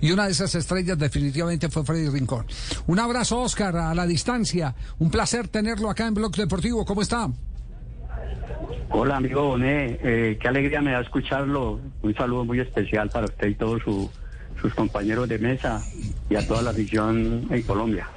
Y 0.00 0.12
una 0.12 0.26
de 0.26 0.32
esas 0.32 0.54
estrellas 0.54 0.98
definitivamente 0.98 1.68
fue 1.68 1.84
Freddy 1.84 2.08
Rincón. 2.08 2.46
Un 2.86 2.98
abrazo, 2.98 3.40
Oscar, 3.40 3.76
a 3.76 3.94
la 3.94 4.06
distancia. 4.06 4.74
Un 4.98 5.10
placer 5.10 5.48
tenerlo 5.48 5.90
acá 5.90 6.06
en 6.06 6.14
Blog 6.14 6.34
Deportivo. 6.34 6.84
¿Cómo 6.84 7.02
está? 7.02 7.28
Hola, 8.90 9.16
amigo 9.16 9.42
Bonet. 9.48 10.00
Eh, 10.02 10.38
qué 10.40 10.48
alegría 10.48 10.80
me 10.80 10.92
da 10.92 11.00
escucharlo. 11.00 11.80
Un 12.02 12.14
saludo 12.14 12.44
muy 12.44 12.60
especial 12.60 13.08
para 13.10 13.26
usted 13.26 13.48
y 13.48 13.54
todos 13.54 13.82
su- 13.82 14.10
sus 14.60 14.72
compañeros 14.74 15.28
de 15.28 15.38
mesa 15.38 15.82
y 16.30 16.34
a 16.36 16.46
toda 16.46 16.62
la 16.62 16.70
afición 16.70 17.46
en 17.50 17.62
Colombia. 17.62 18.08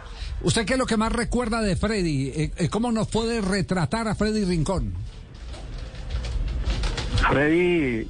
¿Usted 0.41 0.65
qué 0.65 0.73
es 0.73 0.79
lo 0.79 0.85
que 0.85 0.95
más 0.95 1.11
recuerda 1.11 1.61
de 1.61 1.75
Freddy? 1.75 2.29
Eh, 2.29 2.51
eh, 2.55 2.69
¿Cómo 2.69 2.91
nos 2.93 3.07
puede 3.09 3.41
retratar 3.41 4.07
a 4.07 4.15
Freddy 4.15 4.45
Rincón? 4.45 4.93
Freddy, 7.29 8.07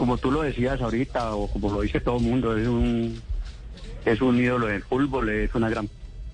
como 0.00 0.16
tú 0.16 0.30
lo 0.30 0.40
decías 0.40 0.80
ahorita, 0.80 1.34
o 1.34 1.46
como 1.46 1.70
lo 1.70 1.82
dice 1.82 2.00
todo 2.00 2.16
el 2.16 2.22
mundo, 2.22 2.56
es 2.56 2.66
un, 2.66 3.20
es 4.06 4.22
un 4.22 4.38
ídolo 4.38 4.66
del 4.66 4.82
fútbol, 4.82 5.28
es 5.28 5.54
una 5.54 5.68
gran 5.68 5.90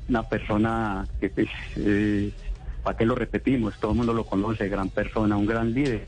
una 0.08 0.22
persona 0.22 1.04
que, 1.18 1.30
pues, 1.30 1.48
eh, 1.74 2.30
¿para 2.84 2.96
qué 2.96 3.04
lo 3.04 3.16
repetimos? 3.16 3.74
Todo 3.80 3.90
el 3.90 3.96
mundo 3.96 4.12
lo 4.12 4.24
conoce, 4.24 4.68
gran 4.68 4.88
persona, 4.90 5.36
un 5.36 5.46
gran 5.46 5.74
líder. 5.74 6.06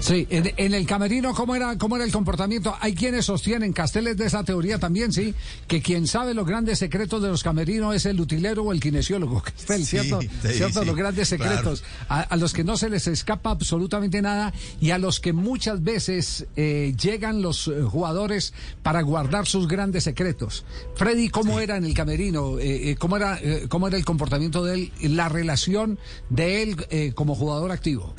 Sí, 0.00 0.28
en, 0.30 0.52
en 0.56 0.74
el 0.74 0.86
camerino, 0.86 1.34
¿cómo 1.34 1.56
era, 1.56 1.76
¿cómo 1.76 1.96
era 1.96 2.04
el 2.04 2.12
comportamiento? 2.12 2.72
Hay 2.80 2.94
quienes 2.94 3.24
sostienen, 3.26 3.72
Casteles 3.72 4.16
de 4.16 4.26
esa 4.26 4.44
teoría 4.44 4.78
también, 4.78 5.12
sí, 5.12 5.34
que 5.66 5.82
quien 5.82 6.06
sabe 6.06 6.34
los 6.34 6.46
grandes 6.46 6.78
secretos 6.78 7.20
de 7.20 7.28
los 7.28 7.42
camerinos 7.42 7.96
es 7.96 8.06
el 8.06 8.20
utilero 8.20 8.62
o 8.62 8.72
el 8.72 8.78
kinesiólogo, 8.80 9.42
Castel, 9.42 9.80
Sí, 9.84 9.98
¿cierto? 9.98 10.20
sí, 10.20 10.28
¿Cierto? 10.52 10.80
sí, 10.80 10.86
los 10.86 10.94
grandes 10.96 11.28
claro. 11.30 11.44
secretos, 11.50 11.84
a, 12.08 12.20
a 12.20 12.36
los 12.36 12.52
que 12.52 12.62
no 12.62 12.76
se 12.76 12.88
les 12.90 13.08
escapa 13.08 13.50
absolutamente 13.50 14.22
nada 14.22 14.54
y 14.80 14.90
a 14.92 14.98
los 14.98 15.18
que 15.18 15.32
muchas 15.32 15.82
veces 15.82 16.46
eh, 16.54 16.94
llegan 16.98 17.42
los 17.42 17.66
eh, 17.66 17.82
jugadores 17.82 18.54
para 18.84 19.02
guardar 19.02 19.46
sus 19.46 19.66
grandes 19.66 20.04
secretos. 20.04 20.64
Freddy, 20.94 21.28
¿cómo 21.28 21.58
era 21.58 21.76
en 21.76 21.84
el 21.84 21.94
camerino? 21.94 22.60
Eh, 22.60 22.90
eh, 22.92 22.96
¿cómo, 22.96 23.16
era, 23.16 23.38
eh, 23.42 23.66
¿Cómo 23.68 23.88
era 23.88 23.96
el 23.96 24.04
comportamiento 24.04 24.64
de 24.64 24.74
él, 24.74 24.92
la 25.16 25.28
relación 25.28 25.98
de 26.30 26.62
él 26.62 26.76
eh, 26.90 27.12
como 27.16 27.34
jugador 27.34 27.72
activo? 27.72 28.14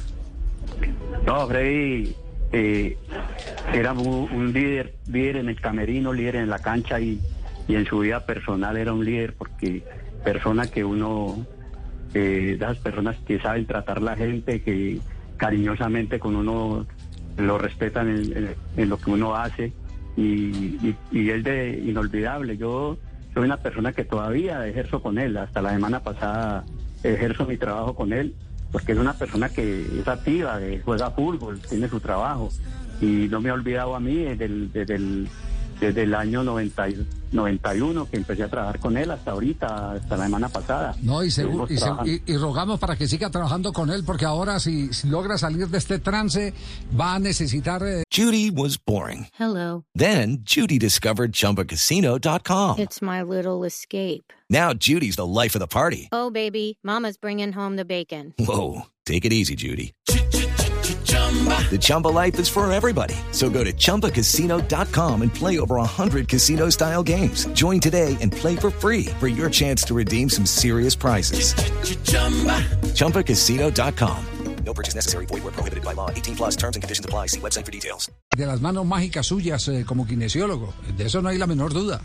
No, 1.26 1.48
Freddy 1.48 2.16
eh, 2.52 2.98
era 3.74 3.94
un, 3.94 4.30
un 4.32 4.54
líder, 4.54 4.96
líder 5.08 5.38
en 5.38 5.50
el 5.50 5.60
camerino, 5.60 6.14
líder 6.14 6.38
en 6.38 6.50
la 6.50 6.60
cancha 6.60 7.00
y, 7.00 7.20
y 7.68 7.76
en 7.76 7.86
su 7.86 8.00
vida 8.00 8.26
personal 8.26 8.78
era 8.78 8.94
un 8.94 9.06
líder 9.06 9.34
porque 9.34 9.84
persona 10.24 10.68
que 10.68 10.84
uno, 10.84 11.46
eh, 12.14 12.60
personas 12.84 13.16
que 13.28 13.40
saben 13.40 13.66
tratar 13.66 14.02
la 14.02 14.16
gente, 14.16 14.62
que 14.62 15.00
cariñosamente 15.38 16.20
con 16.20 16.36
uno 16.36 16.86
lo 17.38 17.58
respetan 17.58 18.10
en 18.76 18.90
lo 18.90 18.98
que 18.98 19.12
uno 19.12 19.36
hace 19.36 19.72
y, 20.18 20.22
y, 20.22 20.96
y 21.12 21.30
es 21.30 21.44
de 21.44 21.82
inolvidable. 21.86 22.58
Yo 22.58 22.98
soy 23.34 23.46
una 23.46 23.58
persona 23.58 23.94
que 23.94 24.04
todavía 24.04 24.68
ejerzo 24.68 25.02
con 25.02 25.18
él, 25.18 25.38
hasta 25.38 25.62
la 25.62 25.72
semana 25.72 26.02
pasada 26.02 26.66
ejerzo 27.04 27.46
mi 27.46 27.56
trabajo 27.56 27.95
con 27.95 28.12
él 28.12 28.34
porque 28.72 28.92
es 28.92 28.98
una 28.98 29.14
persona 29.14 29.50
que 29.50 30.00
es 30.00 30.08
activa, 30.08 30.60
que 30.60 30.82
juega 30.84 31.12
fútbol, 31.12 31.60
tiene 31.62 31.90
su 31.90 32.00
trabajo. 32.00 32.50
Y 33.02 33.28
no 33.30 33.40
me 33.42 33.50
he 33.50 33.52
olvidado 33.52 33.96
a 33.96 34.00
mí 34.00 34.16
desde 34.16 34.46
el, 34.46 34.72
desde 34.72 34.96
el, 34.96 35.28
desde 35.80 36.04
el 36.04 36.14
año 36.16 36.44
90 36.44 36.90
y- 36.90 37.08
91 37.32 38.10
que 38.10 38.17
empecé 38.17 38.42
a 38.44 38.48
trabajar 38.50 38.80
con 38.80 38.98
él 38.98 39.12
hasta 39.12 39.32
ahorita, 39.32 39.92
hasta 39.92 40.17
la 40.17 40.26
semana 40.26 40.50
pasada. 40.50 40.95
No, 41.04 41.23
y, 41.23 41.30
seguro, 41.30 41.66
y, 41.70 41.76
se- 41.78 41.82
trabajando. 41.86 42.12
y- 42.12 42.22
y 42.26 42.38
rogamos 42.38 42.80
para 42.80 42.95
que 42.95 43.08
siga 43.08 43.30
trabajando 43.30 43.72
con 43.72 43.89
él, 43.92 44.04
porque 44.04 44.26
ahora 44.26 44.60
si, 44.60 44.92
si 44.94 45.08
logra 45.10 45.38
salir 45.38 45.68
de 45.68 45.78
este 45.78 46.00
trance, 46.00 46.54
va 47.00 47.16
a 47.16 47.20
necesitar... 47.20 47.84
eh, 47.84 48.04
Judy 48.12 48.50
was 48.50 48.78
boring. 48.84 49.28
Hello. 49.39 49.84
Then 49.95 50.44
Judy 50.44 50.80
discovered 50.80 51.32
ChumbaCasino.com. 51.34 52.80
It's 52.80 53.02
my 53.02 53.22
little 53.22 53.64
escape. 53.66 54.34
Now 54.50 54.73
Judy's 54.73 55.16
the 55.16 55.28
life 55.28 55.56
of 55.56 55.60
the 55.62 55.68
party. 55.68 56.10
Oh, 56.12 56.32
baby, 56.32 56.80
Mama's 56.84 57.18
bringing 57.18 57.54
home 57.54 57.76
the 57.76 57.86
bacon. 57.86 58.34
Whoa, 58.39 58.88
take 59.06 59.23
it 59.26 59.32
easy, 59.34 59.56
Judy. 59.56 59.94
The 61.30 61.78
Chumba 61.80 62.08
life 62.08 62.40
is 62.40 62.50
for 62.50 62.72
everybody. 62.72 63.14
So 63.32 63.50
go 63.52 63.64
to 63.64 63.72
ChumbaCasino.com 63.72 65.22
and 65.22 65.32
play 65.32 65.60
over 65.60 65.76
100 65.76 66.28
casino 66.28 66.70
style 66.72 67.04
games. 67.04 67.45
Join 67.54 67.80
today 67.80 68.17
and 68.20 68.32
play 68.32 68.56
for 68.56 68.72
free 68.72 69.06
for 69.20 69.28
your 69.28 69.52
chance 69.52 69.84
to 69.84 69.94
redeem 69.94 70.30
some 70.30 70.48
serious 70.48 70.95
prizes. 70.95 71.54
ChumbaCasino.com. 72.95 74.26
No 74.66 74.73
purchase 74.73 74.95
necessary. 74.95 75.26
Void 75.28 75.44
where 75.44 75.52
prohibited 75.52 75.84
by 75.84 75.94
law. 75.94 76.10
18 76.10 76.36
plus 76.36 76.56
terms 76.56 76.76
and 76.76 76.84
conditions 76.84 77.06
apply. 77.06 77.28
See 77.28 77.39
website 77.39 77.66
for 77.66 77.72
details. 77.72 78.10
de 78.36 78.45
las 78.45 78.62
manos 78.62 78.86
mágicas 78.86 79.28
suyas 79.28 79.68
eh, 79.68 79.84
como 79.86 80.06
kinesiólogo. 80.08 80.73
De 80.98 81.06
eso 81.06 81.22
no 81.22 81.30
hay 81.30 81.38
la 81.38 81.48
menor 81.48 81.73
duda. 81.73 82.02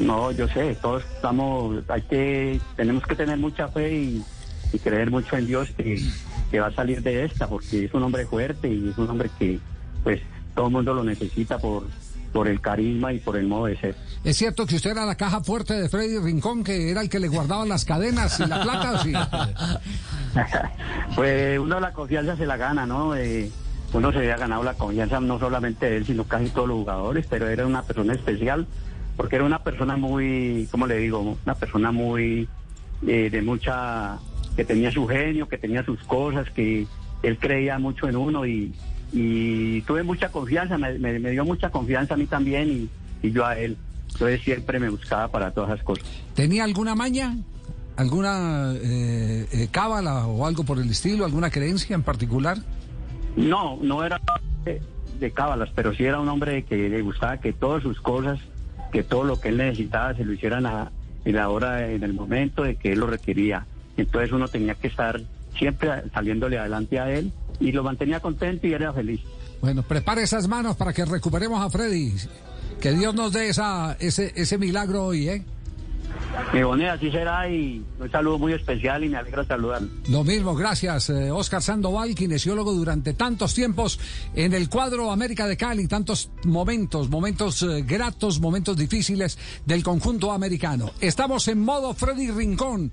No, 0.00 0.32
yo 0.32 0.48
sé, 0.48 0.74
todos 0.82 1.04
estamos, 1.14 1.84
hay 1.88 2.02
que, 2.02 2.60
tenemos 2.76 3.04
que 3.04 3.14
tener 3.14 3.38
mucha 3.38 3.68
fe 3.68 3.92
y, 3.92 4.24
y 4.72 4.78
creer 4.80 5.10
mucho 5.10 5.36
en 5.36 5.46
Dios 5.46 5.68
que, 5.76 6.02
que 6.50 6.60
va 6.60 6.68
a 6.68 6.72
salir 6.72 7.02
de 7.02 7.24
esta, 7.24 7.48
porque 7.48 7.84
es 7.84 7.94
un 7.94 8.02
hombre 8.02 8.26
fuerte 8.26 8.68
y 8.68 8.90
es 8.90 8.98
un 8.98 9.10
hombre 9.10 9.30
que, 9.38 9.58
pues, 10.02 10.20
todo 10.54 10.66
el 10.66 10.72
mundo 10.72 10.94
lo 10.94 11.04
necesita 11.04 11.58
por, 11.58 11.86
por 12.32 12.48
el 12.48 12.60
carisma 12.60 13.12
y 13.12 13.18
por 13.18 13.36
el 13.36 13.46
modo 13.46 13.66
de 13.66 13.76
ser. 13.76 13.96
¿Es 14.24 14.36
cierto 14.36 14.66
que 14.66 14.76
usted 14.76 14.90
era 14.90 15.06
la 15.06 15.16
caja 15.16 15.40
fuerte 15.40 15.74
de 15.74 15.88
Freddy 15.88 16.18
Rincón, 16.18 16.64
que 16.64 16.90
era 16.90 17.00
el 17.00 17.08
que 17.08 17.20
le 17.20 17.28
guardaba 17.28 17.64
las 17.64 17.84
cadenas 17.84 18.38
y 18.40 18.46
la 18.46 18.62
plata? 18.62 19.02
Sí. 19.02 19.12
pues 21.14 21.58
uno 21.58 21.80
la 21.80 21.92
confianza 21.92 22.36
se 22.36 22.46
la 22.46 22.56
gana, 22.56 22.86
¿no? 22.86 23.14
Eh, 23.14 23.50
uno 23.92 24.10
se 24.10 24.18
había 24.18 24.36
ganado 24.36 24.64
la 24.64 24.74
confianza 24.74 25.20
no 25.20 25.38
solamente 25.38 25.88
de 25.88 25.98
él, 25.98 26.06
sino 26.06 26.24
casi 26.24 26.50
todos 26.50 26.68
los 26.68 26.78
jugadores, 26.78 27.26
pero 27.30 27.48
era 27.48 27.66
una 27.66 27.82
persona 27.82 28.14
especial, 28.14 28.66
porque 29.16 29.36
era 29.36 29.44
una 29.44 29.62
persona 29.62 29.96
muy, 29.96 30.68
¿cómo 30.72 30.88
le 30.88 30.98
digo? 30.98 31.38
Una 31.44 31.54
persona 31.54 31.92
muy 31.92 32.48
eh, 33.06 33.28
de 33.30 33.42
mucha, 33.42 34.18
que 34.56 34.64
tenía 34.64 34.90
su 34.90 35.06
genio, 35.06 35.48
que 35.48 35.58
tenía 35.58 35.84
sus 35.84 36.00
cosas, 36.04 36.48
que 36.50 36.86
él 37.22 37.38
creía 37.38 37.78
mucho 37.78 38.08
en 38.08 38.16
uno 38.16 38.46
y, 38.46 38.72
y 39.12 39.80
tuve 39.82 40.02
mucha 40.02 40.28
confianza, 40.30 40.78
me, 40.78 40.98
me- 40.98 41.18
me 41.18 41.30
dio 41.30 41.44
mucha 41.44 41.70
confianza 41.70 42.14
a 42.14 42.16
mí 42.16 42.26
también 42.26 42.88
y, 43.22 43.26
y 43.26 43.32
yo 43.32 43.44
a 43.46 43.58
él. 43.58 43.76
Entonces 44.12 44.42
siempre 44.42 44.78
me 44.78 44.88
buscaba 44.88 45.28
para 45.28 45.50
todas 45.50 45.70
esas 45.72 45.84
cosas. 45.84 46.06
¿Tenía 46.34 46.64
alguna 46.64 46.94
maña? 46.94 47.36
¿Alguna 47.96 48.72
eh, 48.76 49.46
eh, 49.52 49.68
cábala 49.70 50.26
o 50.26 50.46
algo 50.46 50.64
por 50.64 50.78
el 50.78 50.90
estilo? 50.90 51.24
¿Alguna 51.24 51.50
creencia 51.50 51.94
en 51.94 52.02
particular? 52.02 52.58
No, 53.36 53.78
no 53.82 54.04
era 54.04 54.20
de, 54.64 54.80
de 55.18 55.30
cábalas, 55.32 55.70
pero 55.74 55.94
sí 55.94 56.04
era 56.04 56.20
un 56.20 56.28
hombre 56.28 56.64
que 56.64 56.88
le 56.88 57.02
gustaba 57.02 57.38
que 57.40 57.52
todas 57.52 57.82
sus 57.82 58.00
cosas, 58.00 58.38
que 58.92 59.02
todo 59.02 59.24
lo 59.24 59.40
que 59.40 59.48
él 59.48 59.56
necesitaba 59.56 60.14
se 60.14 60.24
lo 60.24 60.32
hicieran 60.32 60.66
a, 60.66 60.90
en 61.24 61.34
la 61.36 61.48
hora, 61.48 61.88
en 61.90 62.02
el 62.04 62.14
momento 62.14 62.62
de 62.62 62.76
que 62.76 62.92
él 62.92 63.00
lo 63.00 63.06
requería. 63.08 63.66
Entonces 63.96 64.32
uno 64.32 64.48
tenía 64.48 64.74
que 64.74 64.88
estar 64.88 65.20
siempre 65.58 65.88
saliéndole 66.12 66.58
adelante 66.58 66.98
a 66.98 67.10
él 67.10 67.32
y 67.60 67.72
lo 67.72 67.82
mantenía 67.82 68.20
contento 68.20 68.66
y 68.66 68.72
era 68.72 68.92
feliz. 68.92 69.20
Bueno, 69.60 69.82
prepare 69.82 70.22
esas 70.22 70.48
manos 70.48 70.76
para 70.76 70.92
que 70.92 71.04
recuperemos 71.04 71.64
a 71.64 71.70
Freddy. 71.70 72.14
Que 72.80 72.92
Dios 72.92 73.14
nos 73.14 73.32
dé 73.32 73.48
esa, 73.48 73.96
ese, 73.98 74.32
ese 74.36 74.58
milagro 74.58 75.06
hoy, 75.06 75.28
¿eh? 75.28 75.44
Bonet, 76.52 76.90
así 76.90 77.10
será 77.10 77.48
y 77.48 77.82
un 77.98 78.10
saludo 78.10 78.38
muy 78.38 78.52
especial 78.52 79.02
y 79.04 79.08
me 79.08 79.16
alegra 79.16 79.44
saludarlo. 79.44 79.88
Lo 80.08 80.24
mismo, 80.24 80.54
gracias. 80.54 81.10
eh, 81.10 81.30
Oscar 81.30 81.62
Sandoval, 81.62 82.14
kinesiólogo 82.14 82.72
durante 82.72 83.14
tantos 83.14 83.54
tiempos 83.54 83.98
en 84.34 84.52
el 84.52 84.68
cuadro 84.68 85.10
América 85.10 85.46
de 85.46 85.56
Cali, 85.56 85.88
tantos 85.88 86.30
momentos, 86.44 87.08
momentos 87.08 87.62
eh, 87.62 87.82
gratos, 87.82 88.40
momentos 88.40 88.76
difíciles 88.76 89.38
del 89.64 89.82
conjunto 89.82 90.32
americano. 90.32 90.90
Estamos 91.00 91.48
en 91.48 91.60
modo 91.60 91.94
Freddy 91.94 92.30
Rincón. 92.30 92.92